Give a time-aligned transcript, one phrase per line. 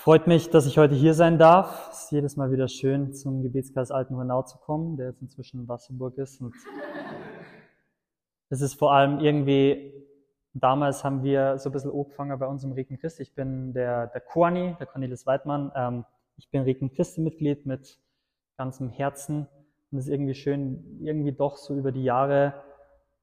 [0.00, 1.88] Freut mich, dass ich heute hier sein darf.
[1.90, 5.68] Es ist jedes Mal wieder schön, zum Gebetskreis Altenhornau zu kommen, der jetzt inzwischen in
[5.68, 6.40] Wasserburg ist.
[6.40, 6.54] Und
[8.48, 9.92] es ist vor allem irgendwie,
[10.54, 13.22] damals haben wir so ein bisschen angefangen bei uns im Regen Christi.
[13.22, 15.72] Ich bin der, der Korni, der Cornelis Weidmann.
[15.74, 16.04] Ähm,
[16.36, 17.98] ich bin Regen Christi-Mitglied mit
[18.56, 19.48] ganzem Herzen.
[19.90, 22.54] Und es ist irgendwie schön, irgendwie doch so über die Jahre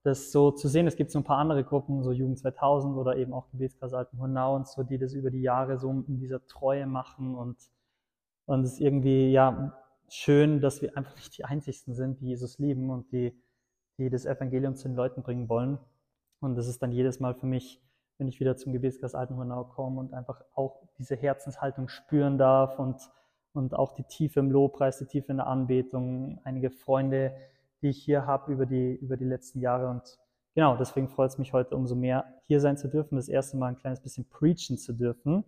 [0.05, 0.85] das so zu sehen.
[0.85, 4.55] Es gibt so ein paar andere Gruppen, so Jugend 2000 oder eben auch Gebetskreis Altenhornau
[4.55, 7.57] und so, die das über die Jahre so in dieser Treue machen und,
[8.45, 9.75] und es ist irgendwie, ja,
[10.07, 13.35] schön, dass wir einfach nicht die Einzigsten sind, die Jesus lieben und die,
[13.97, 15.79] die das Evangelium zu den Leuten bringen wollen.
[16.39, 17.81] Und das ist dann jedes Mal für mich,
[18.19, 22.97] wenn ich wieder zum Gebetskreis Altenhornau komme und einfach auch diese Herzenshaltung spüren darf und,
[23.53, 27.35] und auch die Tiefe im Lobpreis, die Tiefe in der Anbetung, einige Freunde,
[27.85, 29.87] die ich hier habe über die, über die letzten Jahre.
[29.87, 30.17] Und
[30.55, 33.67] genau, deswegen freut es mich heute umso mehr, hier sein zu dürfen, das erste Mal
[33.67, 35.45] ein kleines bisschen preachen zu dürfen.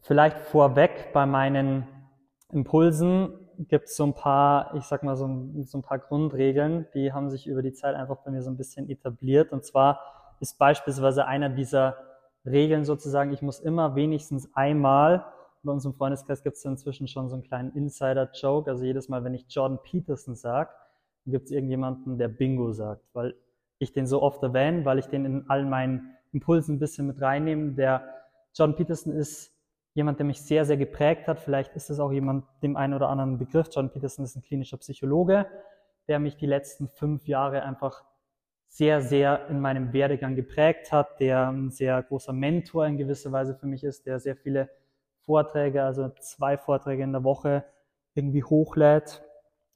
[0.00, 1.86] Vielleicht vorweg bei meinen
[2.50, 3.34] Impulsen
[3.68, 5.28] gibt es so ein paar, ich sag mal so
[5.64, 8.56] so ein paar Grundregeln, die haben sich über die Zeit einfach bei mir so ein
[8.56, 9.52] bisschen etabliert.
[9.52, 10.00] Und zwar
[10.40, 11.98] ist beispielsweise einer dieser
[12.46, 15.26] Regeln sozusagen, ich muss immer wenigstens einmal
[15.62, 18.70] bei uns im Freundeskreis gibt es inzwischen schon so einen kleinen Insider-Joke.
[18.70, 20.70] Also jedes Mal, wenn ich Jordan Peterson sage,
[21.26, 23.34] gibt es irgendjemanden, der Bingo sagt, weil
[23.78, 27.20] ich den so oft erwähne, weil ich den in all meinen Impulsen ein bisschen mit
[27.20, 27.72] reinnehme.
[27.72, 28.02] Der
[28.54, 29.52] Jordan Peterson ist
[29.94, 31.40] jemand, der mich sehr, sehr geprägt hat.
[31.40, 33.68] Vielleicht ist es auch jemand, dem einen oder anderen Begriff.
[33.72, 35.46] Jordan Peterson ist ein klinischer Psychologe,
[36.08, 38.04] der mich die letzten fünf Jahre einfach
[38.68, 43.56] sehr, sehr in meinem Werdegang geprägt hat, der ein sehr großer Mentor in gewisser Weise
[43.56, 44.70] für mich ist, der sehr viele
[45.24, 47.64] Vorträge, also zwei Vorträge in der Woche
[48.14, 49.22] irgendwie hochlädt,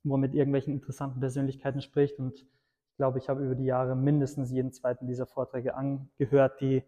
[0.02, 2.18] wo er mit irgendwelchen interessanten Persönlichkeiten spricht.
[2.18, 6.82] Und ich glaube, ich habe über die Jahre mindestens jeden zweiten dieser Vorträge angehört, die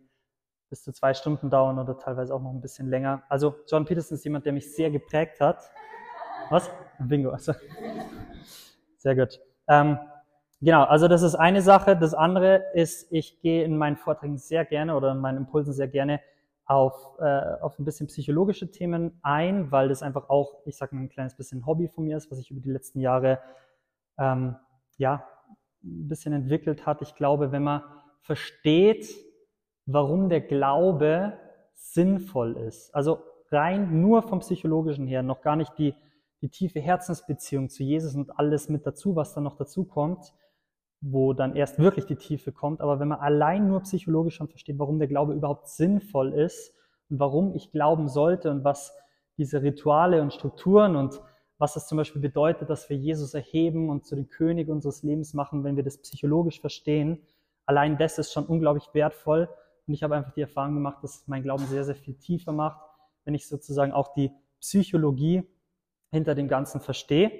[0.69, 3.23] bis zu zwei Stunden dauern oder teilweise auch noch ein bisschen länger.
[3.29, 5.71] Also John Peterson ist jemand, der mich sehr geprägt hat.
[6.51, 6.71] Was?
[6.99, 7.31] Bingo.
[7.31, 7.53] Also.
[8.99, 9.41] Sehr gut.
[9.69, 9.99] Ähm,
[10.61, 11.97] genau, also das ist eine Sache.
[11.97, 15.89] Das andere ist, ich gehe in meinen Vorträgen sehr gerne oder in meinen Impulsen sehr
[15.89, 16.21] gerne
[16.67, 21.03] auf, äh, auf ein bisschen psychologische Themen ein, weil das einfach auch, ich sage mal,
[21.03, 23.41] ein kleines bisschen Hobby von mir ist, was sich über die letzten Jahre
[24.19, 24.57] ähm,
[24.97, 25.25] ja
[25.85, 27.03] ein bisschen entwickelt hat.
[27.03, 27.83] Ich glaube, wenn man
[28.21, 29.09] versteht,
[29.87, 31.39] warum der Glaube
[31.75, 33.23] sinnvoll ist, also
[33.53, 35.95] rein nur vom psychologischen her, noch gar nicht die,
[36.41, 40.33] die tiefe Herzensbeziehung zu Jesus und alles mit dazu, was dann noch dazu kommt,
[41.01, 42.81] wo dann erst wirklich die Tiefe kommt.
[42.81, 46.75] Aber wenn man allein nur psychologisch schon versteht, warum der Glaube überhaupt sinnvoll ist
[47.11, 48.97] und warum ich glauben sollte und was
[49.37, 51.21] diese Rituale und Strukturen und
[51.59, 55.33] was es zum Beispiel bedeutet, dass wir Jesus erheben und zu dem König unseres Lebens
[55.33, 57.21] machen, wenn wir das psychologisch verstehen,
[57.65, 59.49] allein das ist schon unglaublich wertvoll.
[59.87, 62.81] Und ich habe einfach die Erfahrung gemacht, dass mein Glauben sehr, sehr viel tiefer macht,
[63.25, 65.45] wenn ich sozusagen auch die Psychologie
[66.11, 67.31] hinter dem Ganzen verstehe.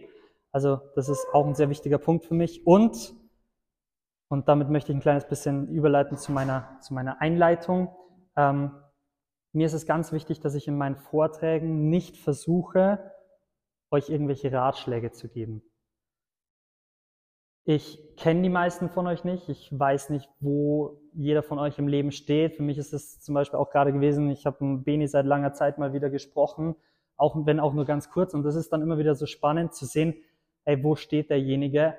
[0.53, 2.67] Also das ist auch ein sehr wichtiger Punkt für mich.
[2.67, 3.15] Und
[4.29, 7.95] und damit möchte ich ein kleines bisschen überleiten zu meiner, zu meiner Einleitung.
[8.37, 8.73] Ähm,
[9.53, 13.13] mir ist es ganz wichtig, dass ich in meinen Vorträgen nicht versuche,
[13.91, 15.63] euch irgendwelche Ratschläge zu geben.
[17.65, 19.49] Ich kenne die meisten von euch nicht.
[19.49, 22.55] Ich weiß nicht, wo jeder von euch im Leben steht.
[22.57, 25.53] Für mich ist es zum Beispiel auch gerade gewesen, ich habe mit Beni seit langer
[25.53, 26.77] Zeit mal wieder gesprochen,
[27.17, 28.35] auch wenn auch nur ganz kurz.
[28.35, 30.15] Und das ist dann immer wieder so spannend zu sehen,
[30.65, 31.97] ey, wo steht derjenige?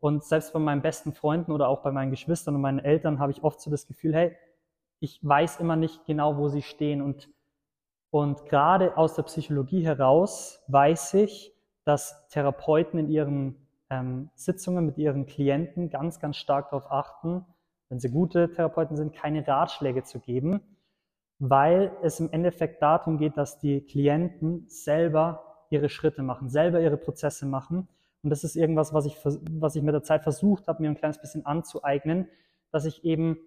[0.00, 3.32] Und selbst bei meinen besten Freunden oder auch bei meinen Geschwistern und meinen Eltern habe
[3.32, 4.36] ich oft so das Gefühl, hey,
[5.00, 7.02] ich weiß immer nicht genau, wo sie stehen.
[7.02, 7.28] Und,
[8.10, 11.52] und gerade aus der Psychologie heraus weiß ich,
[11.84, 17.44] dass Therapeuten in ihren ähm, Sitzungen mit ihren Klienten ganz, ganz stark darauf achten,
[17.88, 20.60] wenn sie gute Therapeuten sind, keine Ratschläge zu geben,
[21.38, 26.98] weil es im Endeffekt darum geht, dass die Klienten selber ihre Schritte machen, selber ihre
[26.98, 27.88] Prozesse machen
[28.22, 30.96] und das ist irgendwas, was ich, was ich mit der Zeit versucht habe, mir ein
[30.96, 32.28] kleines bisschen anzueignen,
[32.70, 33.38] dass ich eben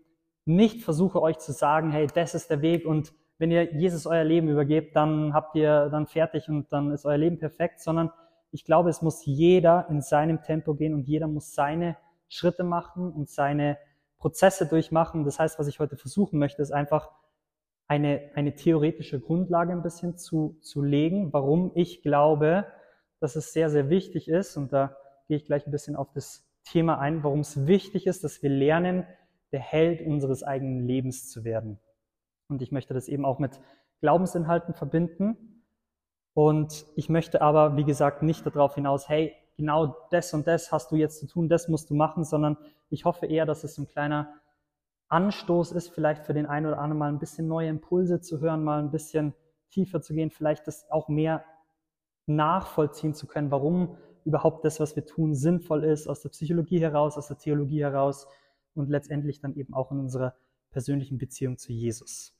[0.46, 4.24] nicht versuche, euch zu sagen, hey, das ist der Weg und wenn ihr Jesus euer
[4.24, 8.12] Leben übergebt, dann habt ihr dann fertig und dann ist euer Leben perfekt, sondern
[8.52, 11.98] ich glaube, es muss jeder in seinem Tempo gehen und jeder muss seine
[12.28, 13.78] Schritte machen und seine
[14.20, 15.26] Prozesse durchmachen.
[15.26, 17.10] Das heißt, was ich heute versuchen möchte, ist einfach
[17.88, 22.66] eine, eine theoretische Grundlage ein bisschen zu, zu legen, warum ich glaube,
[23.22, 24.98] dass es sehr, sehr wichtig ist, und da
[25.28, 28.50] gehe ich gleich ein bisschen auf das Thema ein, warum es wichtig ist, dass wir
[28.50, 29.06] lernen,
[29.52, 31.80] der Held unseres eigenen Lebens zu werden.
[32.50, 33.60] Und ich möchte das eben auch mit
[34.02, 35.64] Glaubensinhalten verbinden.
[36.34, 40.92] Und ich möchte aber, wie gesagt, nicht darauf hinaus, hey, genau das und das hast
[40.92, 42.58] du jetzt zu tun, das musst du machen, sondern
[42.90, 44.34] ich hoffe eher, dass es ein kleiner
[45.10, 48.64] Anstoß ist, vielleicht für den einen oder anderen mal ein bisschen neue Impulse zu hören,
[48.64, 49.36] mal ein bisschen
[49.70, 51.44] tiefer zu gehen, vielleicht das auch mehr
[52.26, 57.18] nachvollziehen zu können, warum überhaupt das, was wir tun, sinnvoll ist, aus der Psychologie heraus,
[57.18, 58.28] aus der Theologie heraus
[58.76, 60.36] und letztendlich dann eben auch in unserer
[60.72, 62.38] persönlichen Beziehung zu Jesus.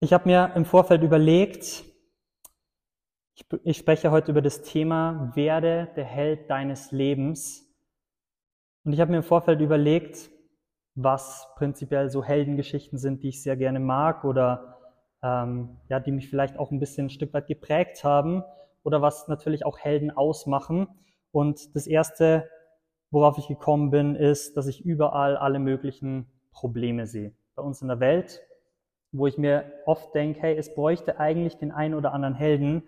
[0.00, 1.84] Ich habe mir im Vorfeld überlegt,
[3.34, 7.72] ich, ich, spreche heute über das Thema, werde der Held deines Lebens.
[8.84, 10.30] Und ich habe mir im Vorfeld überlegt,
[10.94, 14.71] was prinzipiell so Heldengeschichten sind, die ich sehr gerne mag oder
[15.22, 18.42] ähm, ja, die mich vielleicht auch ein bisschen ein Stück weit geprägt haben
[18.82, 20.88] oder was natürlich auch Helden ausmachen.
[21.30, 22.48] Und das erste,
[23.10, 27.32] worauf ich gekommen bin, ist, dass ich überall alle möglichen Probleme sehe.
[27.54, 28.42] Bei uns in der Welt,
[29.12, 32.82] wo ich mir oft denke, hey, es bräuchte eigentlich den einen oder anderen Helden,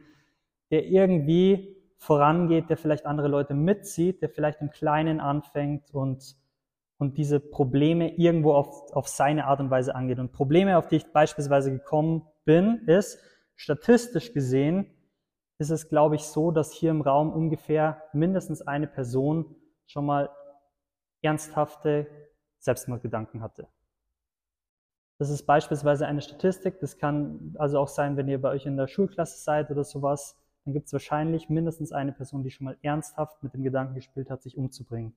[0.70, 6.36] der irgendwie vorangeht, der vielleicht andere Leute mitzieht, der vielleicht im Kleinen anfängt und,
[6.98, 10.18] und diese Probleme irgendwo auf, auf seine Art und Weise angeht.
[10.18, 13.18] Und Probleme, auf die ich beispielsweise gekommen bin, ist,
[13.56, 14.86] statistisch gesehen,
[15.58, 19.54] ist es, glaube ich, so, dass hier im Raum ungefähr mindestens eine Person
[19.86, 20.30] schon mal
[21.22, 22.06] ernsthafte
[22.58, 23.68] Selbstmordgedanken hatte.
[25.18, 26.80] Das ist beispielsweise eine Statistik.
[26.80, 30.36] Das kann also auch sein, wenn ihr bei euch in der Schulklasse seid oder sowas,
[30.64, 34.30] dann gibt es wahrscheinlich mindestens eine Person, die schon mal ernsthaft mit dem Gedanken gespielt
[34.30, 35.14] hat, sich umzubringen.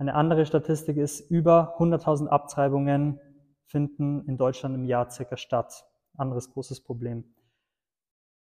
[0.00, 3.20] Eine andere Statistik ist, über 100.000 Abtreibungen
[3.66, 5.84] finden in Deutschland im Jahr circa statt.
[6.16, 7.34] Anderes großes Problem.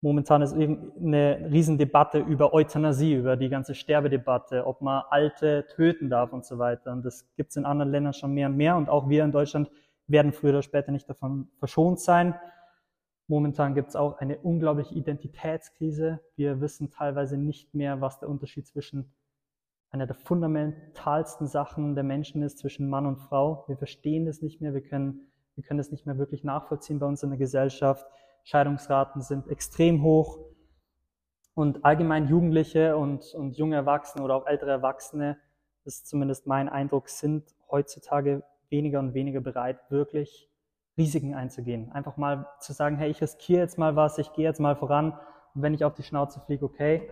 [0.02, 6.12] Momentan ist eben eine Riesendebatte über Euthanasie, über die ganze Sterbedebatte, ob man Alte töten
[6.12, 6.92] darf und so weiter.
[6.92, 8.78] Und das gibt es in anderen Ländern schon mehr und mehr.
[8.78, 9.72] Und auch wir in Deutschland
[10.06, 12.36] werden früher oder später nicht davon verschont sein.
[13.28, 16.20] Momentan gibt es auch eine unglaubliche Identitätskrise.
[16.36, 19.12] Wir wissen teilweise nicht mehr, was der Unterschied zwischen
[19.92, 23.66] einer der fundamentalsten Sachen der Menschen ist, zwischen Mann und Frau.
[23.68, 24.74] Wir verstehen das nicht mehr.
[24.74, 28.06] Wir können, wir können das nicht mehr wirklich nachvollziehen bei uns in der Gesellschaft.
[28.44, 30.40] Scheidungsraten sind extrem hoch.
[31.54, 35.38] Und allgemein Jugendliche und, und junge Erwachsene oder auch ältere Erwachsene,
[35.84, 40.50] das ist zumindest mein Eindruck, sind heutzutage weniger und weniger bereit, wirklich
[40.98, 41.92] Risiken einzugehen.
[41.92, 45.20] Einfach mal zu sagen, hey, ich riskiere jetzt mal was, ich gehe jetzt mal voran
[45.54, 47.12] und wenn ich auf die Schnauze fliege, okay.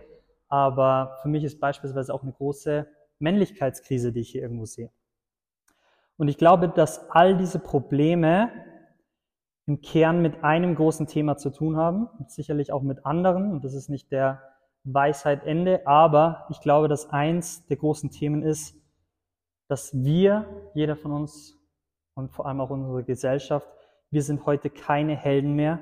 [0.50, 2.86] Aber für mich ist beispielsweise auch eine große
[3.20, 4.90] Männlichkeitskrise, die ich hier irgendwo sehe.
[6.16, 8.50] Und ich glaube, dass all diese Probleme
[9.66, 13.72] im Kern mit einem großen Thema zu tun haben, sicherlich auch mit anderen, und das
[13.72, 14.42] ist nicht der
[14.84, 18.74] Weisheit Ende, aber ich glaube, dass eins der großen Themen ist,
[19.68, 21.56] dass wir, jeder von uns
[22.14, 23.68] und vor allem auch unsere Gesellschaft,
[24.10, 25.78] wir sind heute keine Helden mehr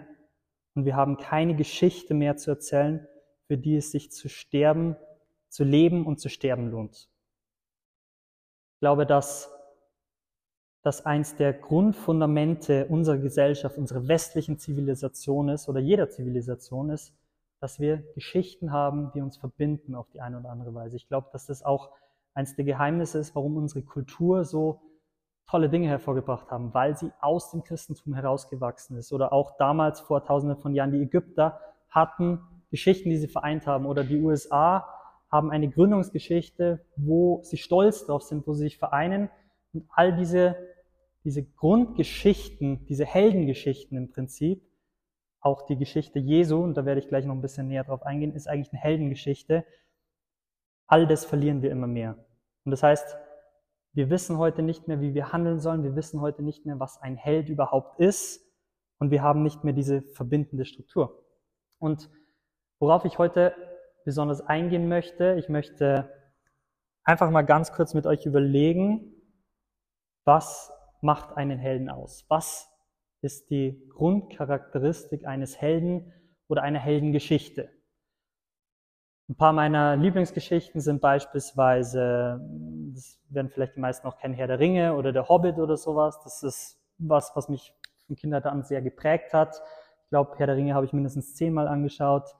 [0.74, 3.08] und wir haben keine Geschichte mehr zu erzählen,
[3.48, 4.94] für die es sich zu sterben,
[5.48, 7.08] zu leben und zu sterben lohnt.
[8.74, 9.50] Ich glaube, dass
[10.82, 17.16] das eins der Grundfundamente unserer Gesellschaft, unserer westlichen Zivilisation ist oder jeder Zivilisation ist,
[17.60, 20.96] dass wir Geschichten haben, die uns verbinden auf die eine oder andere Weise.
[20.96, 21.90] Ich glaube, dass das auch
[22.34, 24.80] eines der Geheimnisse ist, warum unsere Kultur so
[25.48, 29.12] tolle Dinge hervorgebracht haben, weil sie aus dem Christentum herausgewachsen ist.
[29.12, 31.58] Oder auch damals vor tausenden von Jahren die Ägypter
[31.88, 33.86] hatten Geschichten, die sie vereint haben.
[33.86, 34.86] Oder die USA
[35.30, 39.30] haben eine Gründungsgeschichte, wo sie stolz drauf sind, wo sie sich vereinen.
[39.72, 40.56] Und all diese,
[41.24, 44.62] diese Grundgeschichten, diese Heldengeschichten im Prinzip,
[45.40, 48.34] auch die Geschichte Jesu, und da werde ich gleich noch ein bisschen näher drauf eingehen,
[48.34, 49.64] ist eigentlich eine Heldengeschichte.
[50.86, 52.16] All das verlieren wir immer mehr.
[52.64, 53.16] Und das heißt,
[53.92, 55.82] wir wissen heute nicht mehr, wie wir handeln sollen.
[55.82, 58.44] Wir wissen heute nicht mehr, was ein Held überhaupt ist.
[58.98, 61.24] Und wir haben nicht mehr diese verbindende Struktur.
[61.78, 62.10] Und
[62.78, 63.54] worauf ich heute
[64.04, 66.10] besonders eingehen möchte, ich möchte
[67.04, 69.14] einfach mal ganz kurz mit euch überlegen,
[70.24, 72.24] was macht einen Helden aus?
[72.28, 72.70] Was
[73.20, 76.12] ist die Grundcharakteristik eines Helden
[76.48, 77.70] oder einer Heldengeschichte?
[79.28, 82.40] Ein paar meiner Lieblingsgeschichten sind beispielsweise,
[82.94, 86.18] das werden vielleicht die meisten noch kennen, Herr der Ringe oder der Hobbit oder sowas.
[86.24, 87.74] Das ist was, was mich
[88.06, 89.60] von Kindheit an sehr geprägt hat.
[90.04, 92.34] Ich glaube, Herr der Ringe habe ich mindestens zehnmal angeschaut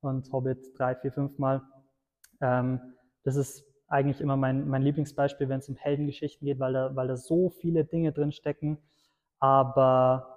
[0.00, 1.62] und Hobbit drei, vier, fünfmal.
[2.40, 2.80] Ähm,
[3.24, 7.08] das ist eigentlich immer mein, mein Lieblingsbeispiel, wenn es um Heldengeschichten geht, weil da, weil
[7.08, 8.78] da so viele Dinge drin stecken.
[9.38, 10.36] Aber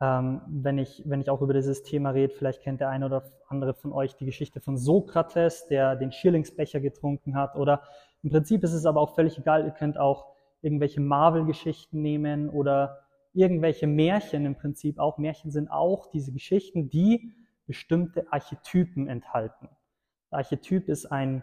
[0.00, 3.24] ähm, wenn, ich, wenn ich auch über dieses Thema rede, vielleicht kennt der eine oder
[3.48, 7.56] andere von euch die Geschichte von Sokrates, der den Schierlingsbecher getrunken hat.
[7.56, 7.82] Oder
[8.22, 10.26] im Prinzip ist es aber auch völlig egal, ihr könnt auch
[10.62, 13.00] irgendwelche Marvel-Geschichten nehmen oder
[13.32, 15.18] irgendwelche Märchen im Prinzip auch.
[15.18, 17.32] Märchen sind auch diese Geschichten, die
[17.66, 19.68] bestimmte Archetypen enthalten.
[20.30, 21.42] Der Archetyp ist ein,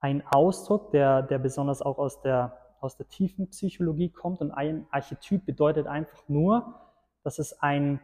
[0.00, 4.40] ein Ausdruck, der, der besonders auch aus der, aus der tiefen Psychologie kommt.
[4.40, 6.80] Und ein Archetyp bedeutet einfach nur,
[7.22, 8.00] dass es ein,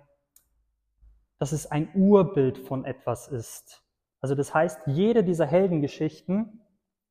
[1.38, 3.82] dass es ein Urbild von etwas ist.
[4.20, 6.60] Also das heißt, jede dieser Heldengeschichten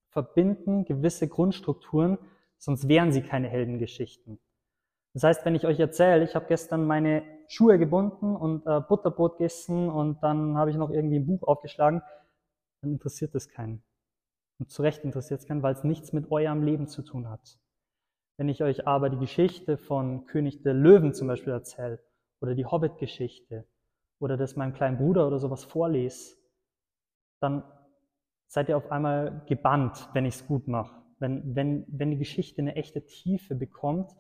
[0.10, 2.18] verbinden gewisse Grundstrukturen,
[2.58, 4.40] sonst wären sie keine Heldengeschichten.
[5.14, 9.40] Das heißt, wenn ich euch erzähle, ich habe gestern meine Schuhe gebunden und äh, Butterbrot
[9.40, 12.04] gegessen und dann habe ich noch irgendwie ein Buch aufgeschlagen,
[12.82, 13.84] dann interessiert es keinen.
[14.60, 17.60] Und zu Recht interessiert es keinen, weil es nichts mit eurem Leben zu tun hat.
[18.38, 22.00] Wenn ich euch aber die Geschichte von König der Löwen zum Beispiel erzähle
[22.40, 23.66] oder die Hobbit-Geschichte
[24.20, 26.38] oder das meinem kleinen Bruder oder sowas vorlese,
[27.42, 27.64] dann
[28.48, 31.02] seid ihr auf einmal gebannt, wenn ich es gut mache.
[31.18, 34.16] Wenn, wenn, wenn die Geschichte eine echte Tiefe bekommt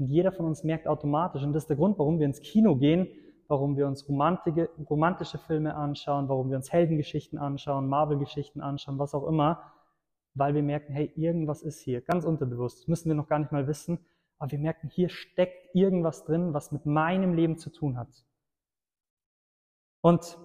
[0.00, 2.74] und jeder von uns merkt automatisch, und das ist der Grund, warum wir ins Kino
[2.76, 3.06] gehen,
[3.46, 9.26] warum wir uns romantische Filme anschauen, warum wir uns Heldengeschichten anschauen, Marvel-Geschichten anschauen, was auch
[9.26, 9.60] immer,
[10.34, 13.52] weil wir merken, hey, irgendwas ist hier, ganz unterbewusst, das müssen wir noch gar nicht
[13.52, 14.00] mal wissen,
[14.38, 18.24] aber wir merken, hier steckt irgendwas drin, was mit meinem Leben zu tun hat.
[20.00, 20.38] Und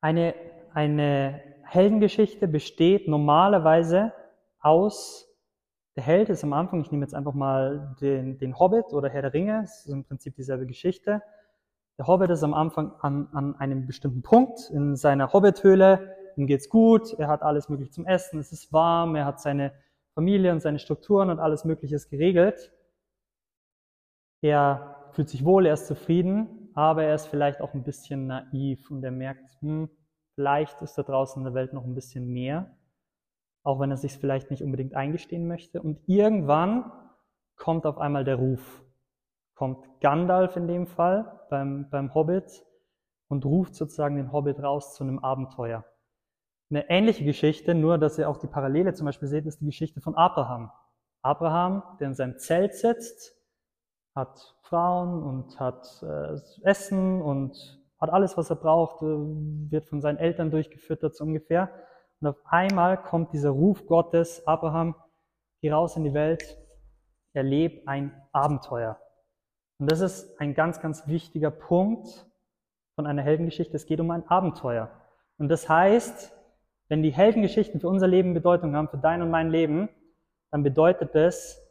[0.00, 0.34] eine
[0.74, 4.12] eine Heldengeschichte besteht normalerweise
[4.60, 5.26] aus,
[5.96, 9.22] der Held ist am Anfang, ich nehme jetzt einfach mal den, den Hobbit oder Herr
[9.22, 11.22] der Ringe, es ist im Prinzip dieselbe Geschichte.
[11.98, 16.68] Der Hobbit ist am Anfang an, an einem bestimmten Punkt in seiner Hobbithöhle, ihm geht's
[16.68, 19.72] gut, er hat alles mögliche zum Essen, es ist warm, er hat seine
[20.14, 22.72] Familie und seine Strukturen und alles Mögliche geregelt.
[24.42, 28.90] Er fühlt sich wohl, er ist zufrieden, aber er ist vielleicht auch ein bisschen naiv
[28.90, 29.90] und er merkt, hm,
[30.40, 32.74] Vielleicht ist da draußen in der Welt noch ein bisschen mehr,
[33.62, 35.82] auch wenn er sich vielleicht nicht unbedingt eingestehen möchte.
[35.82, 36.90] Und irgendwann
[37.56, 38.82] kommt auf einmal der Ruf.
[39.54, 42.64] Kommt Gandalf in dem Fall beim, beim Hobbit
[43.28, 45.84] und ruft sozusagen den Hobbit raus zu einem Abenteuer.
[46.70, 50.00] Eine ähnliche Geschichte, nur dass ihr auch die Parallele zum Beispiel seht, ist die Geschichte
[50.00, 50.70] von Abraham.
[51.22, 53.36] Abraham, der in seinem Zelt sitzt,
[54.14, 60.00] hat Frauen und hat äh, Essen und hat alles, was er braucht, äh, wird von
[60.00, 61.70] seinen Eltern durchgefüttert so ungefähr.
[62.20, 64.94] Und auf einmal kommt dieser Ruf Gottes, Abraham,
[65.62, 66.58] geh raus in die Welt,
[67.32, 69.00] erleb ein Abenteuer.
[69.78, 72.26] Und das ist ein ganz, ganz wichtiger Punkt
[72.94, 73.74] von einer Heldengeschichte.
[73.74, 74.90] Es geht um ein Abenteuer.
[75.38, 76.36] Und das heißt,
[76.88, 79.88] wenn die Heldengeschichten für unser Leben Bedeutung haben, für dein und mein Leben,
[80.50, 81.62] dann bedeutet das,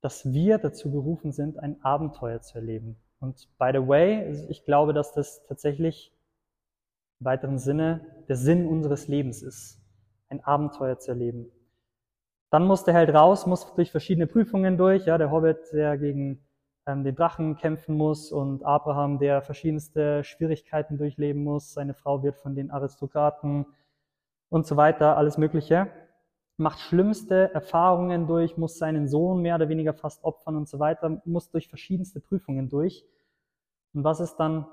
[0.00, 2.96] dass wir dazu berufen sind, ein Abenteuer zu erleben.
[3.18, 6.14] Und by the way, ich glaube, dass das tatsächlich
[7.20, 9.80] im weiteren Sinne der Sinn unseres Lebens ist,
[10.28, 11.50] ein Abenteuer zu erleben.
[12.50, 15.06] Dann muss der Held raus, muss durch verschiedene Prüfungen durch.
[15.06, 16.40] Ja, der Hobbit, der gegen
[16.86, 21.74] ähm, den Drachen kämpfen muss und Abraham, der verschiedenste Schwierigkeiten durchleben muss.
[21.74, 23.66] Seine Frau wird von den Aristokraten
[24.48, 25.88] und so weiter, alles Mögliche.
[26.56, 31.22] Macht schlimmste Erfahrungen durch, muss seinen Sohn mehr oder weniger fast opfern und so weiter,
[31.24, 33.06] muss durch verschiedenste Prüfungen durch.
[33.94, 34.66] Und was ist dann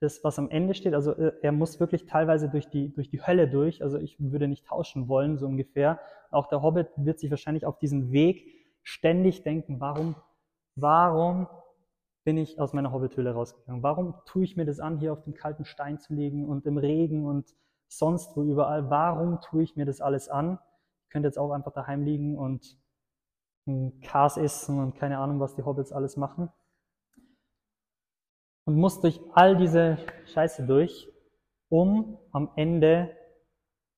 [0.00, 0.94] das, was am Ende steht?
[0.94, 3.82] Also äh, er muss wirklich teilweise durch die, durch die Hölle durch.
[3.82, 6.00] Also ich würde nicht tauschen wollen, so ungefähr.
[6.30, 8.46] Auch der Hobbit wird sich wahrscheinlich auf diesem Weg
[8.82, 10.16] ständig denken, warum,
[10.74, 11.48] warum
[12.24, 13.82] bin ich aus meiner Hobbithöhle rausgegangen?
[13.82, 16.76] Warum tue ich mir das an, hier auf den kalten Stein zu liegen und im
[16.76, 17.54] Regen und
[17.88, 18.90] sonst wo überall?
[18.90, 20.58] Warum tue ich mir das alles an?
[21.04, 22.78] Ich könnte jetzt auch einfach daheim liegen und
[23.66, 26.50] ein Kars essen und keine Ahnung, was die Hobbits alles machen
[28.66, 29.96] und muss durch all diese
[30.26, 31.08] Scheiße durch,
[31.68, 33.16] um am Ende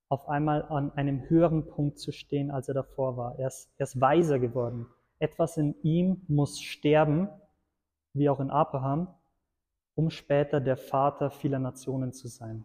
[0.09, 3.39] auf einmal an einem höheren Punkt zu stehen, als er davor war.
[3.39, 4.87] Er ist, er ist weiser geworden.
[5.19, 7.29] Etwas in ihm muss sterben,
[8.15, 9.15] wie auch in Abraham,
[9.95, 12.65] um später der Vater vieler Nationen zu sein.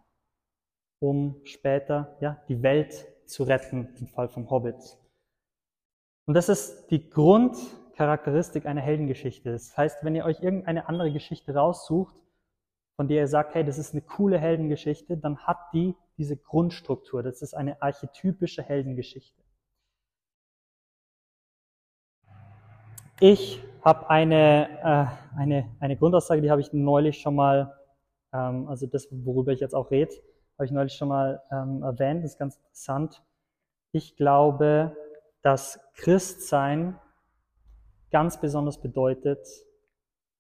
[1.00, 4.98] Um später ja, die Welt zu retten, im Fall vom Hobbit.
[6.25, 7.57] Und das ist die Grund,
[7.96, 9.52] Charakteristik einer Heldengeschichte.
[9.52, 12.16] Das heißt, wenn ihr euch irgendeine andere Geschichte raussucht,
[12.96, 17.24] von der ihr sagt, hey, das ist eine coole Heldengeschichte, dann hat die diese Grundstruktur.
[17.24, 19.42] Das ist eine archetypische Heldengeschichte.
[23.20, 27.78] Ich habe eine, äh, eine, eine Grundaussage, die habe ich neulich schon mal,
[28.34, 30.14] ähm, also das, worüber ich jetzt auch rede,
[30.58, 33.24] habe ich neulich schon mal ähm, erwähnt, das ist ganz interessant.
[33.92, 34.96] Ich glaube,
[35.42, 37.00] dass Christsein
[38.13, 39.46] ganz besonders bedeutet,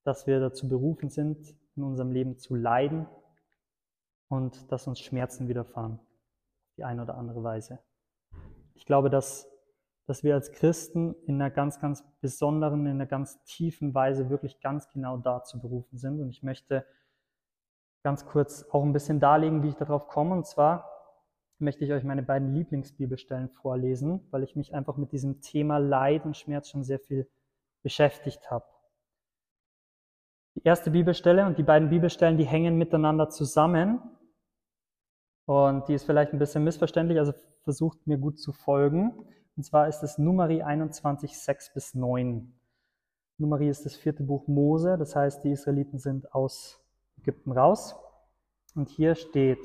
[0.03, 3.07] dass wir dazu berufen sind, in unserem Leben zu leiden
[4.29, 5.99] und dass uns Schmerzen widerfahren,
[6.77, 7.79] die eine oder andere Weise.
[8.75, 9.49] Ich glaube, dass,
[10.05, 14.61] dass wir als Christen in einer ganz, ganz besonderen, in einer ganz tiefen Weise wirklich
[14.61, 16.21] ganz genau dazu berufen sind.
[16.21, 16.85] Und ich möchte
[18.03, 20.35] ganz kurz auch ein bisschen darlegen, wie ich darauf komme.
[20.35, 20.89] Und zwar,
[21.57, 26.25] möchte ich euch meine beiden Lieblingsbibelstellen vorlesen, weil ich mich einfach mit diesem Thema Leid
[26.25, 27.27] und Schmerz schon sehr viel
[27.83, 28.65] beschäftigt habe.
[30.55, 34.01] Die erste Bibelstelle und die beiden Bibelstellen, die hängen miteinander zusammen.
[35.45, 39.13] Und die ist vielleicht ein bisschen missverständlich, also versucht mir gut zu folgen.
[39.55, 42.53] Und zwar ist es Numeri 21, 6 bis 9.
[43.37, 46.79] Numeri ist das vierte Buch Mose, das heißt, die Israeliten sind aus
[47.17, 47.95] Ägypten raus.
[48.75, 49.59] Und hier steht,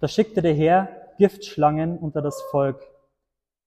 [0.00, 0.88] da schickte der Herr
[1.18, 2.80] Giftschlangen unter das Volk.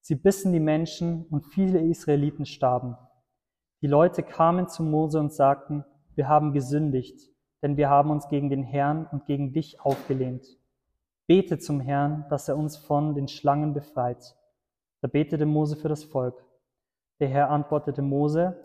[0.02, 2.98] Sie bissen die Menschen und viele Israeliten starben.
[3.82, 7.32] Die Leute kamen zu Mose und sagten, wir haben gesündigt,
[7.62, 10.46] denn wir haben uns gegen den Herrn und gegen dich aufgelehnt.
[11.28, 14.36] Bete zum Herrn, dass er uns von den Schlangen befreit.
[15.02, 16.44] Da betete Mose für das Volk.
[17.22, 18.58] Der Herr antwortete Mose,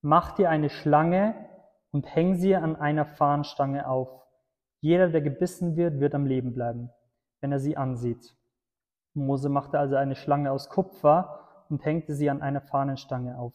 [0.00, 1.34] mach dir eine Schlange
[1.90, 4.08] und häng sie an einer Fahnenstange auf.
[4.80, 6.90] Jeder, der gebissen wird, wird am Leben bleiben,
[7.40, 8.34] wenn er sie ansieht.
[9.12, 13.54] Mose machte also eine Schlange aus Kupfer und hängte sie an einer Fahnenstange auf.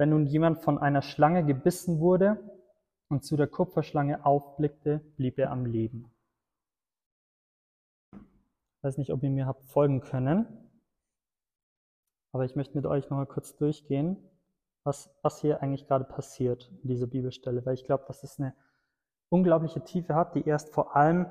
[0.00, 2.42] Wenn nun jemand von einer Schlange gebissen wurde
[3.10, 6.10] und zu der Kupferschlange aufblickte, blieb er am Leben.
[8.14, 10.46] Ich weiß nicht, ob ihr mir habt folgen können,
[12.32, 14.16] aber ich möchte mit euch noch mal kurz durchgehen,
[14.84, 18.54] was, was hier eigentlich gerade passiert in dieser Bibelstelle, weil ich glaube, dass es eine
[19.28, 21.26] unglaubliche Tiefe hat, die erst vor allem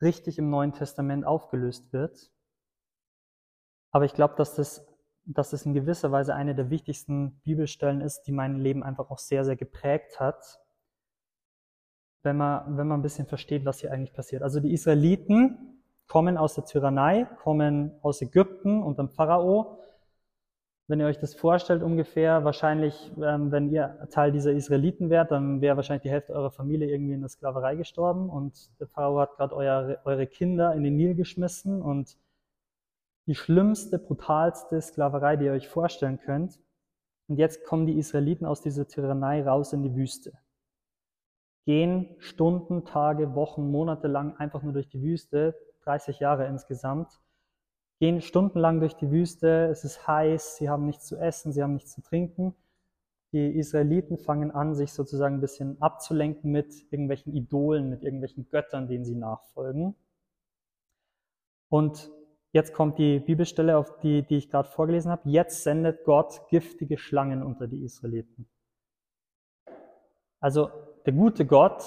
[0.00, 2.32] richtig im Neuen Testament aufgelöst wird.
[3.92, 4.91] Aber ich glaube, dass das
[5.24, 9.18] dass es in gewisser Weise eine der wichtigsten Bibelstellen ist, die mein Leben einfach auch
[9.18, 10.60] sehr, sehr geprägt hat,
[12.22, 14.42] wenn man, wenn man ein bisschen versteht, was hier eigentlich passiert.
[14.42, 19.78] Also die Israeliten kommen aus der Tyrannei, kommen aus Ägypten und dem Pharao.
[20.88, 25.60] Wenn ihr euch das vorstellt ungefähr, wahrscheinlich, ähm, wenn ihr Teil dieser Israeliten wärt, dann
[25.60, 29.36] wäre wahrscheinlich die Hälfte eurer Familie irgendwie in der Sklaverei gestorben und der Pharao hat
[29.36, 32.18] gerade eure, eure Kinder in den Nil geschmissen und
[33.26, 36.58] die schlimmste, brutalste Sklaverei, die ihr euch vorstellen könnt.
[37.28, 40.32] Und jetzt kommen die Israeliten aus dieser Tyrannei raus in die Wüste.
[41.64, 45.54] Gehen Stunden, Tage, Wochen, Monate lang einfach nur durch die Wüste,
[45.84, 47.20] 30 Jahre insgesamt.
[48.00, 51.74] Gehen stundenlang durch die Wüste, es ist heiß, sie haben nichts zu essen, sie haben
[51.74, 52.56] nichts zu trinken.
[53.32, 58.88] Die Israeliten fangen an, sich sozusagen ein bisschen abzulenken mit irgendwelchen Idolen, mit irgendwelchen Göttern,
[58.88, 59.94] denen sie nachfolgen.
[61.68, 62.10] Und
[62.52, 65.28] Jetzt kommt die Bibelstelle, auf die, die ich gerade vorgelesen habe.
[65.28, 68.46] Jetzt sendet Gott giftige Schlangen unter die Israeliten.
[70.38, 70.70] Also
[71.06, 71.82] der gute Gott,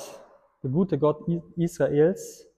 [0.64, 1.24] der gute Gott
[1.56, 2.50] Israels,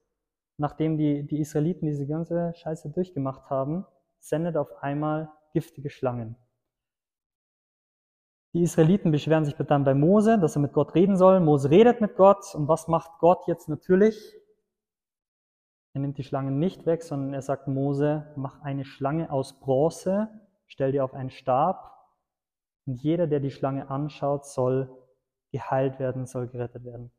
[0.58, 3.86] nachdem die, die Israeliten diese ganze Scheiße durchgemacht haben,
[4.20, 6.38] sendet auf einmal giftige Schlangen.
[8.54, 11.42] Die Israeliten beschweren sich dann bei Mose, dass er mit Gott reden soll.
[11.42, 12.56] Mose redet mit Gott.
[12.56, 14.34] Und was macht Gott jetzt natürlich?
[15.98, 20.30] Er nimmt die Schlange nicht weg, sondern er sagt Mose, mach eine Schlange aus Bronze,
[20.68, 21.92] stell dir auf einen Stab
[22.86, 24.96] und jeder, der die Schlange anschaut, soll
[25.52, 27.12] geheilt werden, soll gerettet werden.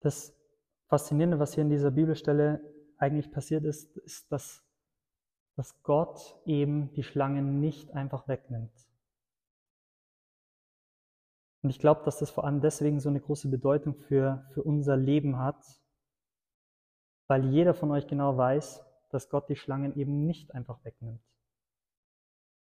[0.00, 0.34] Das
[0.88, 2.60] Faszinierende, was hier in dieser Bibelstelle
[2.98, 4.64] eigentlich passiert ist, ist, dass,
[5.54, 8.91] dass Gott eben die Schlangen nicht einfach wegnimmt.
[11.62, 14.96] Und ich glaube, dass das vor allem deswegen so eine große Bedeutung für, für unser
[14.96, 15.64] Leben hat,
[17.28, 21.22] weil jeder von euch genau weiß, dass Gott die Schlangen eben nicht einfach wegnimmt.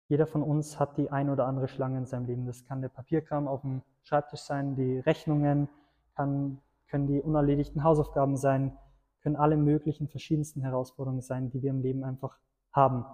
[0.08, 2.46] Jeder von uns hat die ein oder andere Schlange in seinem Leben.
[2.46, 5.68] Das kann der Papierkram auf dem Schreibtisch sein, die Rechnungen,
[6.14, 8.78] kann, können die unerledigten Hausaufgaben sein,
[9.22, 12.38] können alle möglichen verschiedensten Herausforderungen sein, die wir im Leben einfach
[12.72, 13.04] haben.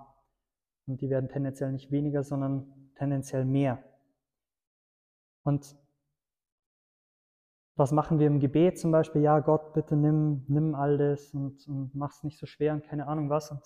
[0.86, 3.82] Und die werden tendenziell nicht weniger, sondern tendenziell mehr.
[5.44, 5.76] Und
[7.74, 9.22] was machen wir im Gebet zum Beispiel?
[9.22, 12.84] Ja, Gott, bitte nimm, nimm all das und, und mach es nicht so schwer und
[12.84, 13.50] keine Ahnung was.
[13.50, 13.62] Und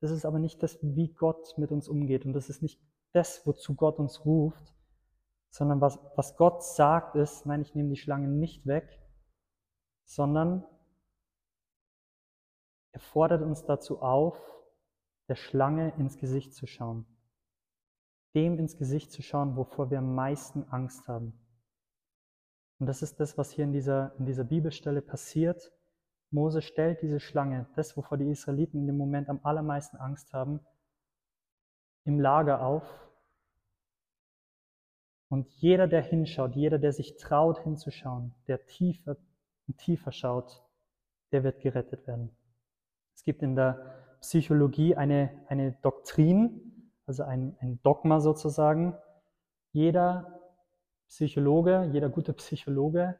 [0.00, 2.24] das ist aber nicht das, wie Gott mit uns umgeht.
[2.24, 2.80] Und das ist nicht
[3.12, 4.74] das, wozu Gott uns ruft,
[5.50, 9.00] sondern was, was Gott sagt ist, nein, ich nehme die Schlange nicht weg,
[10.04, 10.64] sondern
[12.92, 14.38] er fordert uns dazu auf,
[15.28, 17.06] der Schlange ins Gesicht zu schauen
[18.34, 21.32] dem ins Gesicht zu schauen, wovor wir am meisten Angst haben.
[22.78, 25.72] Und das ist das, was hier in dieser, in dieser Bibelstelle passiert.
[26.30, 30.60] Mose stellt diese Schlange, das, wovor die Israeliten in dem Moment am allermeisten Angst haben,
[32.04, 32.82] im Lager auf.
[35.28, 39.16] Und jeder, der hinschaut, jeder, der sich traut hinzuschauen, der tiefer
[39.68, 40.62] und tiefer schaut,
[41.30, 42.36] der wird gerettet werden.
[43.14, 46.71] Es gibt in der Psychologie eine, eine Doktrin,
[47.06, 48.96] also ein, ein Dogma sozusagen.
[49.72, 50.40] Jeder
[51.08, 53.18] Psychologe, jeder gute Psychologe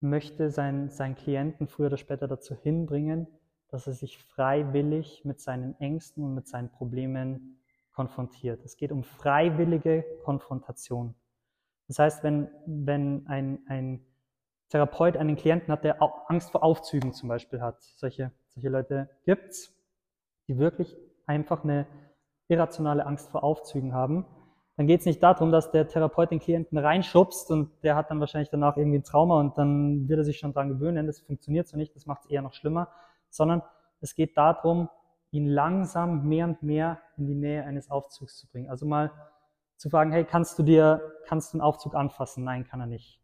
[0.00, 3.26] möchte seinen, seinen Klienten früher oder später dazu hinbringen,
[3.68, 8.64] dass er sich freiwillig mit seinen Ängsten und mit seinen Problemen konfrontiert.
[8.64, 11.14] Es geht um freiwillige Konfrontation.
[11.88, 14.04] Das heißt, wenn, wenn ein, ein
[14.70, 19.74] Therapeut einen Klienten hat, der Angst vor Aufzügen zum Beispiel hat, solche, solche Leute gibt's,
[20.48, 21.86] die wirklich einfach eine
[22.48, 24.26] irrationale Angst vor Aufzügen haben,
[24.76, 28.20] dann geht es nicht darum, dass der Therapeut den Klienten reinschubst und der hat dann
[28.20, 31.06] wahrscheinlich danach irgendwie ein Trauma und dann wird er sich schon dran gewöhnen.
[31.06, 32.88] Das funktioniert so nicht, das macht es eher noch schlimmer,
[33.28, 33.62] sondern
[34.00, 34.88] es geht darum,
[35.30, 38.70] ihn langsam mehr und mehr in die Nähe eines Aufzugs zu bringen.
[38.70, 39.10] Also mal
[39.76, 42.44] zu fragen, hey, kannst du dir, kannst du einen Aufzug anfassen?
[42.44, 43.20] Nein, kann er nicht.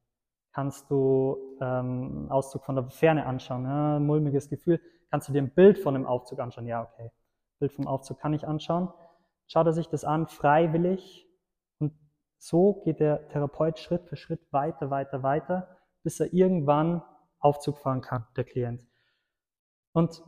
[0.52, 3.64] Kannst du ähm, einen Auszug von der Ferne anschauen?
[3.64, 4.80] Ja, mulmiges Gefühl.
[5.10, 6.66] Kannst du dir ein Bild von dem Aufzug anschauen?
[6.66, 7.10] Ja, okay.
[7.58, 8.92] Bild vom Aufzug kann ich anschauen.
[9.46, 11.26] Schaut er sich das an, freiwillig.
[11.78, 11.92] Und
[12.38, 17.02] so geht der Therapeut Schritt für Schritt weiter, weiter, weiter, bis er irgendwann
[17.40, 18.82] Aufzug fahren kann, der Klient.
[19.92, 20.22] Und,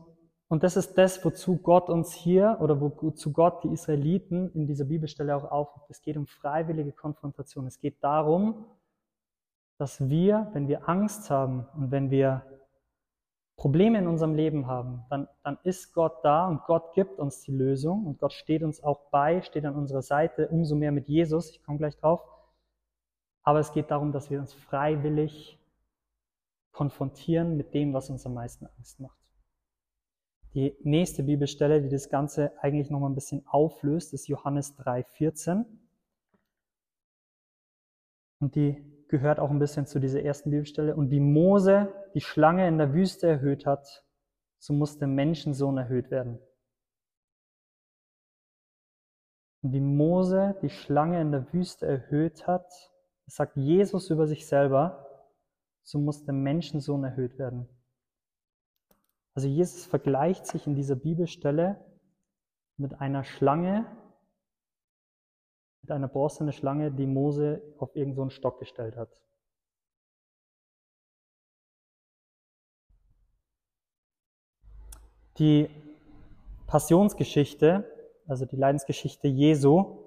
[0.48, 4.84] und das ist das, wozu Gott uns hier oder wozu Gott die Israeliten in dieser
[4.84, 5.90] Bibelstelle auch aufruft.
[5.90, 7.66] Es geht um freiwillige Konfrontation.
[7.66, 8.66] Es geht darum,
[9.78, 12.44] dass wir, wenn wir Angst haben und wenn wir
[13.61, 17.53] Probleme in unserem Leben haben, dann, dann ist Gott da und Gott gibt uns die
[17.53, 21.51] Lösung und Gott steht uns auch bei, steht an unserer Seite, umso mehr mit Jesus,
[21.51, 22.23] ich komme gleich drauf.
[23.42, 25.59] Aber es geht darum, dass wir uns freiwillig
[26.73, 29.18] konfrontieren mit dem, was uns am meisten Angst macht.
[30.55, 35.66] Die nächste Bibelstelle, die das Ganze eigentlich nochmal ein bisschen auflöst, ist Johannes 3,14.
[38.38, 40.94] Und die gehört auch ein bisschen zu dieser ersten Bibelstelle.
[40.94, 44.05] Und wie Mose die Schlange in der Wüste erhöht hat,
[44.59, 46.38] so muss der Menschensohn erhöht werden.
[49.62, 52.70] Und wie Mose die Schlange in der Wüste erhöht hat,
[53.27, 55.07] sagt Jesus über sich selber,
[55.83, 57.68] so muss der Menschensohn erhöht werden.
[59.35, 61.85] Also Jesus vergleicht sich in dieser Bibelstelle
[62.77, 63.87] mit einer Schlange,
[65.90, 69.11] mit einer Schlange, die Mose auf irgendeinen so Stock gestellt hat.
[75.38, 75.68] Die
[76.66, 77.90] Passionsgeschichte,
[78.29, 80.07] also die Leidensgeschichte Jesu,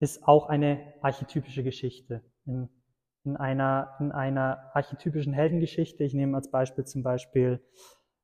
[0.00, 2.22] ist auch eine archetypische Geschichte.
[2.44, 2.68] In,
[3.24, 7.64] in, einer, in einer archetypischen Heldengeschichte, ich nehme als Beispiel zum Beispiel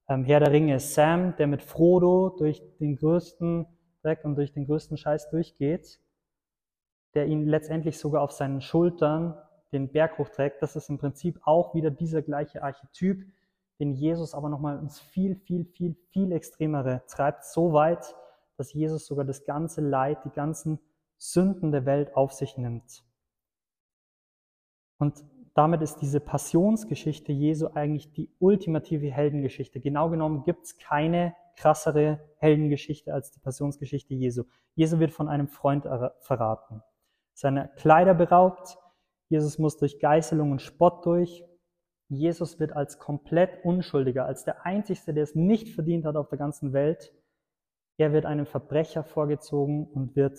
[0.08, 3.66] ähm, Herr der Ringe, Sam, der mit Frodo durch den größten
[4.06, 6.00] Dreck und durch den größten Scheiß durchgeht,
[7.14, 9.36] der ihn letztendlich sogar auf seinen Schultern
[9.72, 13.26] den Berg hochträgt, das ist im Prinzip auch wieder dieser gleiche Archetyp,
[13.80, 18.14] den Jesus aber nochmal ins viel, viel, viel, viel extremere treibt, so weit,
[18.56, 20.78] dass Jesus sogar das ganze Leid, die ganzen
[21.18, 23.04] Sünden der Welt auf sich nimmt.
[24.98, 29.80] Und damit ist diese Passionsgeschichte Jesu eigentlich die ultimative Heldengeschichte.
[29.80, 34.44] Genau genommen gibt es keine krassere Heldengeschichte als die Passionsgeschichte Jesu.
[34.74, 35.88] Jesu wird von einem Freund
[36.20, 36.82] verraten,
[37.34, 38.78] seine Kleider beraubt,
[39.28, 41.44] Jesus muss durch Geißelung und Spott durch,
[42.08, 46.38] Jesus wird als komplett Unschuldiger, als der Einzige, der es nicht verdient hat auf der
[46.38, 47.12] ganzen Welt,
[47.98, 50.38] er wird einem Verbrecher vorgezogen und wird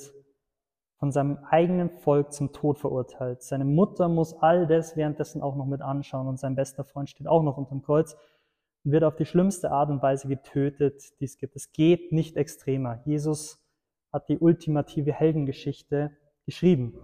[0.98, 3.44] von seinem eigenen Volk zum Tod verurteilt.
[3.44, 7.28] Seine Mutter muss all das währenddessen auch noch mit anschauen und sein bester Freund steht
[7.28, 8.16] auch noch unterm Kreuz
[8.88, 11.58] und wird auf die schlimmste Art und Weise getötet, die es gibt.
[11.58, 13.02] Es geht nicht extremer.
[13.04, 13.62] Jesus
[14.14, 16.98] hat die ultimative Heldengeschichte geschrieben.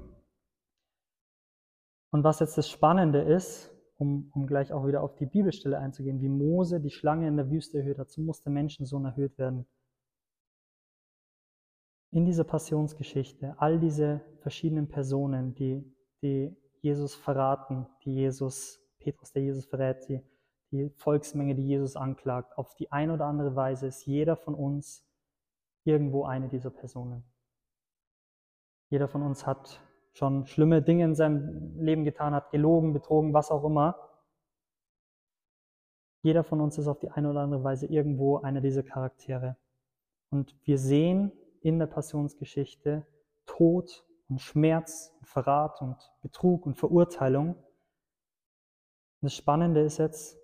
[2.12, 6.22] Und was jetzt das Spannende ist, um, um gleich auch wieder auf die Bibelstelle einzugehen,
[6.22, 9.66] wie Mose die Schlange in der Wüste erhöht hat, so muss der Menschensohn erhöht werden
[12.14, 15.84] in dieser Passionsgeschichte all diese verschiedenen Personen, die,
[16.22, 20.22] die Jesus verraten, die Jesus, Petrus, der Jesus verrät, die,
[20.74, 25.06] die Volksmenge, die Jesus anklagt, auf die eine oder andere Weise ist jeder von uns
[25.84, 27.24] irgendwo eine dieser Personen.
[28.90, 29.82] Jeder von uns hat
[30.14, 33.98] schon schlimme Dinge in seinem Leben getan, hat gelogen, betrogen, was auch immer.
[36.24, 39.58] Jeder von uns ist auf die eine oder andere Weise irgendwo einer dieser Charaktere.
[40.30, 41.32] Und wir sehen
[41.62, 43.06] in der Passionsgeschichte
[43.46, 47.50] Tod und Schmerz und Verrat und Betrug und Verurteilung.
[47.56, 47.64] Und
[49.22, 50.43] das Spannende ist jetzt,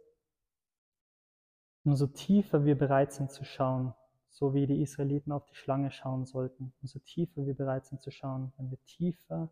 [1.83, 3.93] umso tiefer wir bereit sind zu schauen,
[4.29, 8.11] so wie die Israeliten auf die Schlange schauen sollten, umso tiefer wir bereit sind zu
[8.11, 9.49] schauen, wenn wir tiefer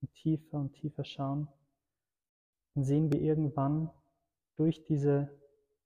[0.00, 1.48] und tiefer und tiefer schauen,
[2.74, 3.90] dann sehen wir irgendwann
[4.56, 5.30] durch, diese,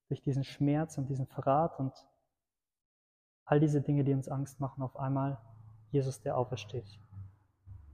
[0.08, 1.92] durch diesen Schmerz und diesen Verrat und
[3.44, 5.38] all diese Dinge, die uns Angst machen, auf einmal
[5.90, 6.98] Jesus, der aufersteht.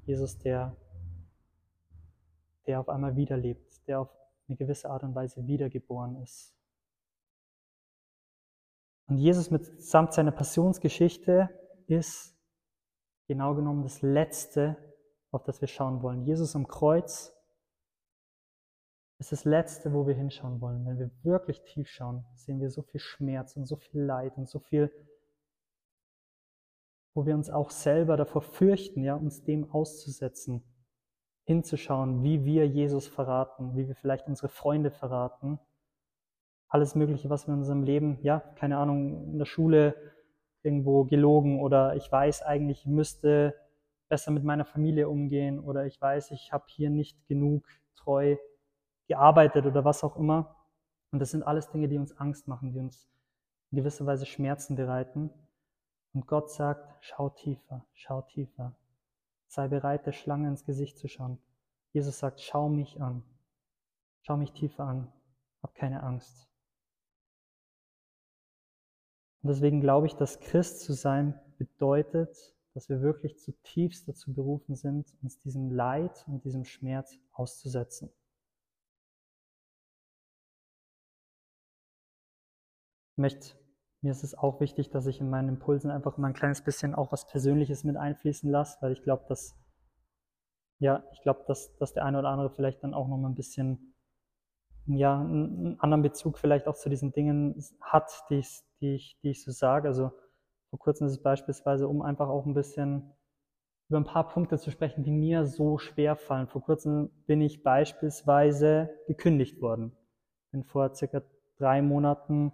[0.04, 0.76] Jesus, der,
[2.66, 4.10] der auf einmal wiederlebt, der auf
[4.48, 6.53] eine gewisse Art und Weise wiedergeboren ist.
[9.06, 11.50] Und Jesus mitsamt seiner Passionsgeschichte
[11.86, 12.36] ist
[13.26, 14.76] genau genommen das Letzte,
[15.30, 16.22] auf das wir schauen wollen.
[16.22, 17.34] Jesus am Kreuz
[19.18, 20.84] ist das Letzte, wo wir hinschauen wollen.
[20.86, 24.48] Wenn wir wirklich tief schauen, sehen wir so viel Schmerz und so viel Leid und
[24.48, 24.90] so viel,
[27.14, 30.64] wo wir uns auch selber davor fürchten, ja, uns dem auszusetzen,
[31.44, 35.58] hinzuschauen, wie wir Jesus verraten, wie wir vielleicht unsere Freunde verraten.
[36.74, 39.94] Alles Mögliche, was wir in unserem Leben, ja, keine Ahnung, in der Schule
[40.64, 43.54] irgendwo gelogen oder ich weiß eigentlich, ich müsste
[44.08, 48.36] besser mit meiner Familie umgehen oder ich weiß, ich habe hier nicht genug treu
[49.06, 50.56] gearbeitet oder was auch immer.
[51.12, 53.08] Und das sind alles Dinge, die uns Angst machen, die uns
[53.70, 55.30] in gewisser Weise Schmerzen bereiten.
[56.12, 58.74] Und Gott sagt, schau tiefer, schau tiefer.
[59.46, 61.38] Sei bereit, der Schlange ins Gesicht zu schauen.
[61.92, 63.22] Jesus sagt, schau mich an.
[64.22, 65.12] Schau mich tiefer an.
[65.62, 66.48] Hab keine Angst.
[69.44, 74.74] Und deswegen glaube ich, dass Christ zu sein bedeutet, dass wir wirklich zutiefst dazu berufen
[74.74, 78.10] sind, uns diesem Leid und diesem Schmerz auszusetzen.
[83.12, 83.54] Ich möchte,
[84.00, 86.94] mir ist es auch wichtig, dass ich in meinen Impulsen einfach mal ein kleines bisschen
[86.94, 89.54] auch was Persönliches mit einfließen lasse, weil ich glaube, dass,
[90.78, 93.34] ja, ich glaube, dass, dass der eine oder andere vielleicht dann auch noch mal ein
[93.34, 93.93] bisschen,
[94.86, 99.30] ja, einen anderen Bezug vielleicht auch zu diesen Dingen hat, die ich, die ich, die
[99.30, 99.88] ich so sage.
[99.88, 100.12] Also
[100.70, 103.12] vor kurzem ist es beispielsweise, um einfach auch ein bisschen
[103.88, 106.48] über ein paar Punkte zu sprechen, die mir so schwer fallen.
[106.48, 109.92] Vor kurzem bin ich beispielsweise gekündigt worden.
[110.50, 111.22] Bin vor circa
[111.58, 112.52] drei Monaten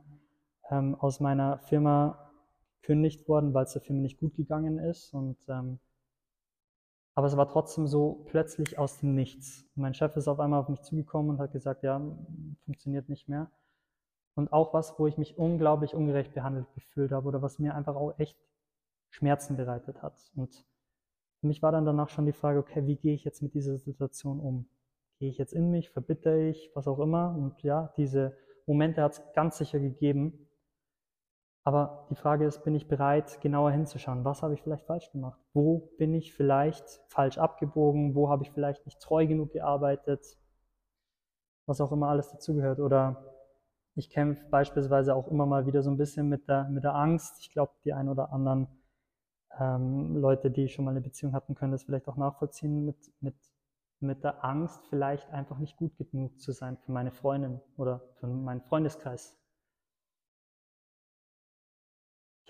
[0.70, 2.30] ähm, aus meiner Firma
[2.80, 5.12] gekündigt worden, weil es der Firma nicht gut gegangen ist.
[5.14, 5.78] Und, ähm,
[7.14, 9.66] aber es war trotzdem so plötzlich aus dem Nichts.
[9.74, 12.00] mein Chef ist auf einmal auf mich zugekommen und hat gesagt, ja,
[12.64, 13.50] funktioniert nicht mehr.
[14.34, 17.96] Und auch was, wo ich mich unglaublich ungerecht behandelt gefühlt habe oder was mir einfach
[17.96, 18.38] auch echt
[19.10, 20.14] Schmerzen bereitet hat.
[20.36, 20.64] Und
[21.40, 23.78] für mich war dann danach schon die Frage, okay, wie gehe ich jetzt mit dieser
[23.78, 24.68] Situation um?
[25.18, 27.34] Gehe ich jetzt in mich, verbitter ich, was auch immer?
[27.36, 30.49] Und ja, diese Momente hat es ganz sicher gegeben.
[31.64, 34.24] Aber die Frage ist, bin ich bereit, genauer hinzuschauen?
[34.24, 35.38] Was habe ich vielleicht falsch gemacht?
[35.52, 38.14] Wo bin ich vielleicht falsch abgebogen?
[38.14, 40.38] Wo habe ich vielleicht nicht treu genug gearbeitet?
[41.66, 42.80] Was auch immer alles dazugehört.
[42.80, 43.24] Oder
[43.94, 47.40] ich kämpfe beispielsweise auch immer mal wieder so ein bisschen mit der, mit der Angst.
[47.40, 48.68] Ich glaube, die ein oder anderen
[49.58, 53.36] ähm, Leute, die schon mal eine Beziehung hatten, können das vielleicht auch nachvollziehen mit, mit,
[54.00, 58.26] mit der Angst, vielleicht einfach nicht gut genug zu sein für meine Freundin oder für
[58.26, 59.39] meinen Freundeskreis.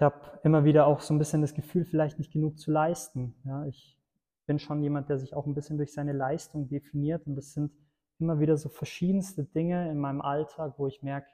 [0.01, 3.35] Ich habe immer wieder auch so ein bisschen das Gefühl, vielleicht nicht genug zu leisten.
[3.45, 4.01] Ja, ich
[4.47, 7.71] bin schon jemand, der sich auch ein bisschen durch seine Leistung definiert und das sind
[8.19, 11.29] immer wieder so verschiedenste Dinge in meinem Alltag, wo ich merke,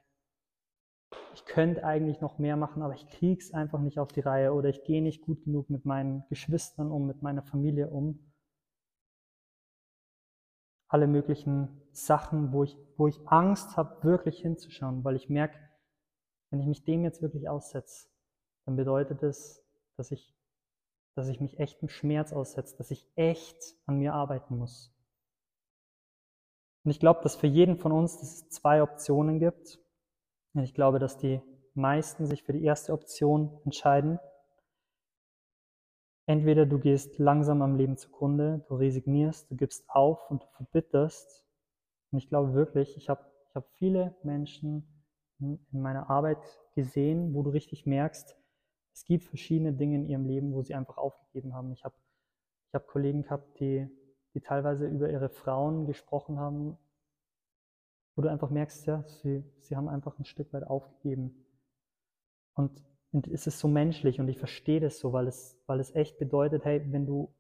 [1.33, 4.53] ich könnte eigentlich noch mehr machen, aber ich kriege es einfach nicht auf die Reihe
[4.53, 8.33] oder ich gehe nicht gut genug mit meinen Geschwistern um, mit meiner Familie um.
[10.89, 15.57] Alle möglichen Sachen, wo ich, wo ich Angst habe, wirklich hinzuschauen, weil ich merke,
[16.51, 18.09] wenn ich mich dem jetzt wirklich aussetze,
[18.67, 19.65] dann bedeutet es,
[19.97, 20.35] dass ich,
[21.15, 24.93] dass ich mich echtem Schmerz aussetze, dass ich echt an mir arbeiten muss.
[26.85, 29.79] Und ich glaube, dass für jeden von uns es zwei Optionen gibt.
[30.55, 31.41] Und ich glaube, dass die
[31.75, 34.19] meisten sich für die erste Option entscheiden.
[36.27, 41.45] Entweder du gehst langsam am Leben zugrunde, du resignierst, du gibst auf und du verbitterst.
[42.11, 45.05] Und ich glaube wirklich, ich habe ich hab viele Menschen
[45.39, 46.39] in meiner Arbeit
[46.75, 48.37] gesehen, wo du richtig merkst,
[48.97, 51.71] es gibt verschiedene Dinge in ihrem Leben, wo sie einfach aufgegeben haben.
[51.71, 51.95] Ich habe
[52.69, 53.87] ich hab Kollegen gehabt, die,
[54.33, 56.79] die teilweise über ihre Frauen gesprochen haben,
[58.15, 61.45] wo du einfach merkst, ja, sie, sie haben einfach ein Stück weit aufgegeben.
[62.55, 62.73] Und,
[63.31, 66.65] es ist so menschlich und ich verstehe das so, weil es, weil es echt bedeutet,
[66.65, 67.33] hey, wenn du,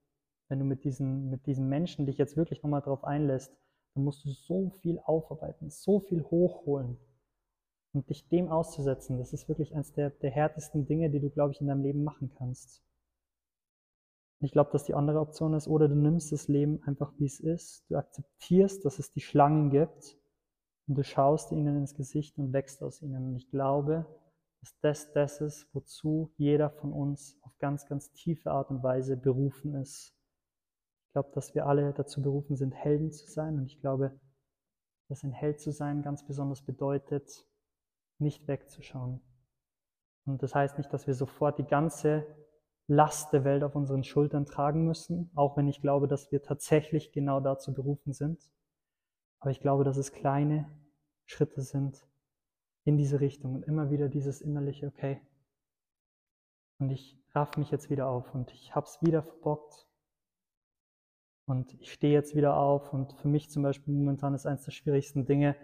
[0.48, 3.54] wenn du mit diesen, mit diesen Menschen dich jetzt wirklich nochmal drauf einlässt,
[3.94, 6.98] dann musst du so viel aufarbeiten, so viel hochholen.
[7.96, 11.52] Und dich dem auszusetzen, das ist wirklich eines der, der härtesten Dinge, die du, glaube
[11.52, 12.82] ich, in deinem Leben machen kannst.
[14.40, 17.40] ich glaube, dass die andere Option ist, oder du nimmst das Leben einfach, wie es
[17.40, 20.18] ist, du akzeptierst, dass es die Schlangen gibt
[20.86, 23.28] und du schaust ihnen ins Gesicht und wächst aus ihnen.
[23.28, 24.04] Und ich glaube,
[24.60, 29.16] dass das das ist, wozu jeder von uns auf ganz, ganz tiefe Art und Weise
[29.16, 30.14] berufen ist.
[31.06, 33.56] Ich glaube, dass wir alle dazu berufen sind, Helden zu sein.
[33.56, 34.20] Und ich glaube,
[35.08, 37.45] dass ein Held zu sein ganz besonders bedeutet,
[38.18, 39.20] nicht wegzuschauen.
[40.24, 42.26] Und das heißt nicht, dass wir sofort die ganze
[42.88, 47.12] Last der Welt auf unseren Schultern tragen müssen, auch wenn ich glaube, dass wir tatsächlich
[47.12, 48.40] genau dazu berufen sind.
[49.40, 50.70] Aber ich glaube, dass es kleine
[51.24, 52.06] Schritte sind
[52.84, 55.20] in diese Richtung und immer wieder dieses innerliche, okay,
[56.78, 59.88] und ich raff mich jetzt wieder auf und ich hab's wieder verbockt
[61.46, 64.72] und ich stehe jetzt wieder auf und für mich zum Beispiel momentan ist eines der
[64.72, 65.56] schwierigsten Dinge,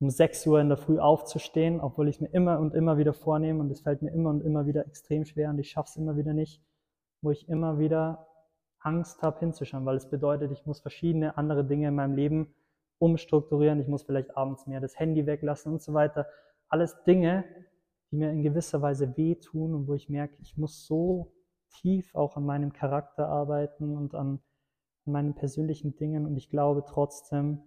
[0.00, 3.60] um 6 Uhr in der Früh aufzustehen, obwohl ich mir immer und immer wieder vornehme.
[3.60, 6.16] Und es fällt mir immer und immer wieder extrem schwer und ich schaffe es immer
[6.16, 6.62] wieder nicht,
[7.22, 8.26] wo ich immer wieder
[8.80, 12.54] Angst habe hinzuschauen, weil es bedeutet, ich muss verschiedene andere Dinge in meinem Leben
[12.98, 16.26] umstrukturieren, ich muss vielleicht abends mehr das Handy weglassen und so weiter.
[16.68, 17.44] Alles Dinge,
[18.10, 21.32] die mir in gewisser Weise wehtun und wo ich merke, ich muss so
[21.70, 24.40] tief auch an meinem Charakter arbeiten und an,
[25.06, 26.26] an meinen persönlichen Dingen.
[26.26, 27.62] Und ich glaube trotzdem,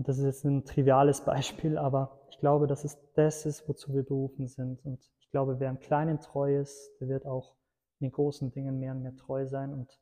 [0.00, 3.92] und das ist jetzt ein triviales Beispiel, aber ich glaube, dass es das ist, wozu
[3.92, 4.82] wir berufen sind.
[4.82, 7.54] Und ich glaube, wer im Kleinen treu ist, der wird auch
[7.98, 9.74] in den großen Dingen mehr und mehr treu sein.
[9.74, 10.00] Und,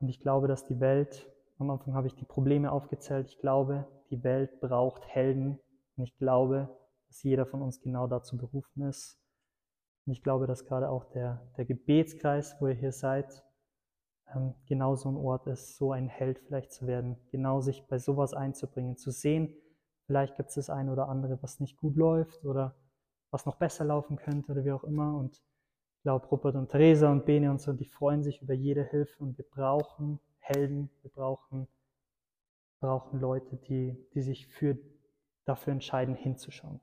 [0.00, 1.26] und ich glaube, dass die Welt,
[1.58, 5.58] am Anfang habe ich die Probleme aufgezählt, ich glaube, die Welt braucht Helden.
[5.96, 6.68] Und ich glaube,
[7.06, 9.18] dass jeder von uns genau dazu berufen ist.
[10.04, 13.42] Und ich glaube, dass gerade auch der, der Gebetskreis, wo ihr hier seid,
[14.66, 18.34] genau so ein Ort ist, so ein Held vielleicht zu werden, genau sich bei sowas
[18.34, 19.54] einzubringen, zu sehen,
[20.06, 22.74] vielleicht gibt es das eine oder andere, was nicht gut läuft oder
[23.30, 25.16] was noch besser laufen könnte oder wie auch immer.
[25.16, 28.84] Und ich glaube, Rupert und Theresa und Bene und so, die freuen sich über jede
[28.84, 31.66] Hilfe und wir brauchen Helden, wir brauchen,
[32.80, 34.78] brauchen Leute, die, die sich für,
[35.44, 36.80] dafür entscheiden, hinzuschauen.